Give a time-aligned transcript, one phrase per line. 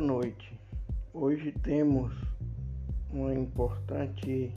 [0.00, 0.58] Boa noite.
[1.12, 2.10] Hoje temos
[3.12, 4.50] uma importante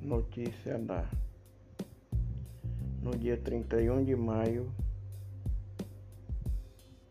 [0.00, 1.10] notícia a dar.
[3.00, 4.68] No dia 31 de maio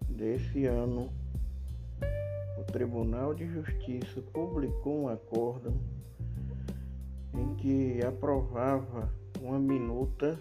[0.09, 1.09] desse ano,
[2.59, 5.73] o Tribunal de Justiça publicou um acordo
[7.33, 9.09] em que aprovava
[9.39, 10.37] uma minuta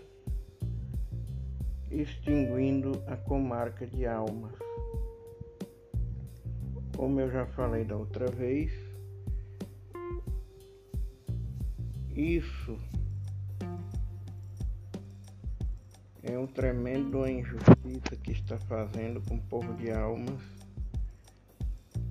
[1.89, 4.59] extinguindo a comarca de Almas.
[6.99, 8.73] Como eu já falei da outra vez,
[12.13, 12.77] isso
[16.25, 20.43] é um tremendo injustiça que está fazendo com o povo de Almas,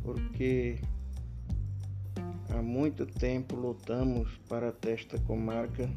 [0.03, 0.79] porque
[2.51, 5.89] há muito tempo lutamos para esta comarca.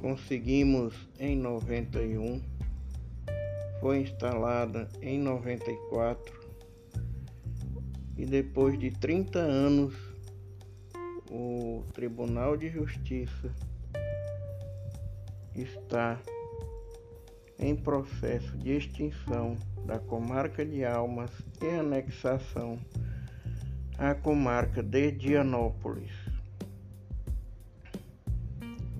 [0.00, 2.40] Conseguimos em 91,
[3.80, 6.38] foi instalada em 94
[8.16, 9.94] e depois de 30 anos
[11.30, 13.54] o Tribunal de Justiça
[15.54, 16.18] está
[17.58, 22.78] em processo de extinção da comarca de Almas e anexação
[23.96, 26.12] à comarca de Dianópolis.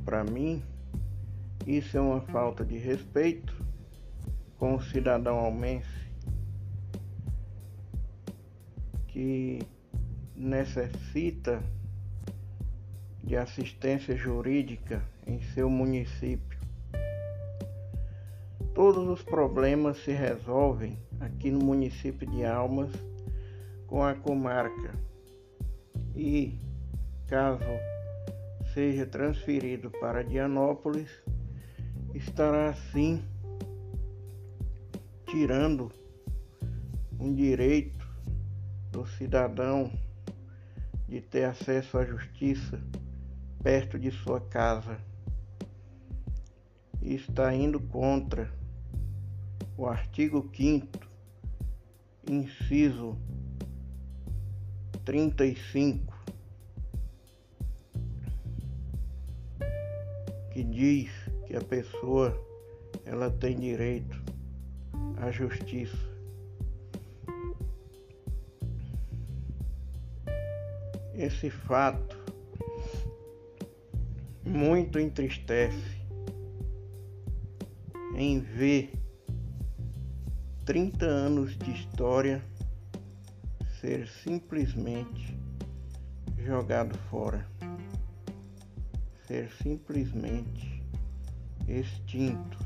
[0.04, 0.62] Para mim,
[1.66, 3.67] isso é uma falta de respeito
[4.58, 5.86] com o cidadão almense
[9.06, 9.60] que
[10.34, 11.62] necessita
[13.22, 16.58] de assistência jurídica em seu município.
[18.74, 22.92] Todos os problemas se resolvem aqui no município de Almas
[23.86, 24.94] com a comarca
[26.14, 26.58] e,
[27.26, 27.58] caso
[28.72, 31.10] seja transferido para Dianópolis,
[32.14, 33.22] estará assim
[35.28, 35.92] tirando
[37.20, 38.08] um direito
[38.90, 39.92] do cidadão
[41.06, 42.80] de ter acesso à justiça
[43.62, 44.98] perto de sua casa.
[47.02, 48.50] E está indo contra
[49.76, 50.86] o artigo 5
[52.28, 53.16] inciso
[55.04, 56.14] 35
[60.52, 61.10] que diz
[61.46, 62.36] que a pessoa
[63.06, 64.27] ela tem direito
[65.20, 65.96] à justiça.
[71.14, 72.16] Esse fato
[74.44, 75.98] muito entristece
[78.14, 78.92] em ver
[80.64, 82.42] 30 anos de história
[83.80, 85.38] ser simplesmente
[86.36, 87.46] jogado fora,
[89.26, 90.82] ser simplesmente
[91.66, 92.58] extinto.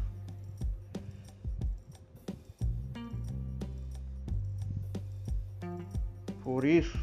[6.42, 6.98] Por isso,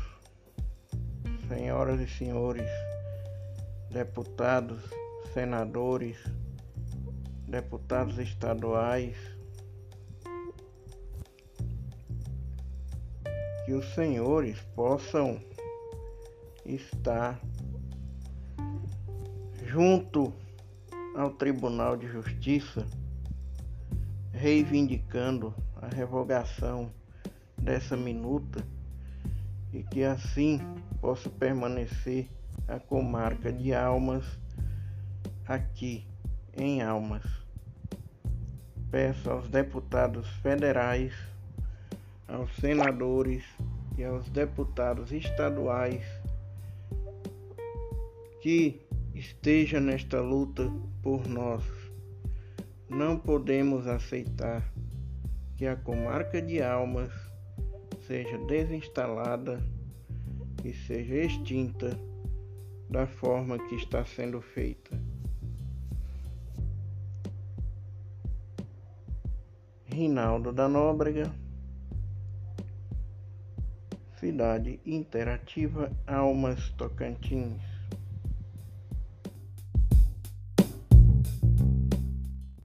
[1.47, 2.69] senhoras e senhores,
[3.89, 4.83] deputados,
[5.33, 6.17] senadores,
[7.47, 9.15] deputados estaduais,
[13.65, 15.41] que os senhores possam
[16.65, 17.39] estar
[19.65, 20.33] junto
[21.15, 22.85] ao Tribunal de Justiça
[24.33, 26.91] reivindicando a revogação
[27.57, 28.65] dessa minuta
[29.73, 30.59] e que assim
[30.99, 32.27] possa permanecer
[32.67, 34.25] a comarca de Almas
[35.47, 36.05] aqui
[36.55, 37.23] em Almas.
[38.91, 41.13] Peço aos deputados federais,
[42.27, 43.43] aos senadores
[43.97, 46.03] e aos deputados estaduais
[48.41, 48.81] que
[49.13, 50.71] esteja nesta luta
[51.01, 51.63] por nós.
[52.89, 54.63] Não podemos aceitar
[55.57, 57.11] que a comarca de Almas
[58.09, 59.63] seja desinstalada
[60.65, 61.95] e seja extinta
[62.89, 64.99] da forma que está sendo feita.
[69.85, 71.31] Rinaldo da Nóbrega,
[74.19, 77.78] Cidade Interativa Almas Tocantins.